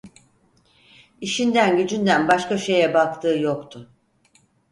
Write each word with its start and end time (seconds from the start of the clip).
İşinden 1.21 1.77
gücünden 1.77 2.27
başka 2.27 2.57
şeye 2.57 2.93
baktığı 2.93 3.37
yoktu. 3.37 3.89